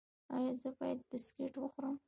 [0.35, 1.95] ایا زه باید بسکټ وخورم؟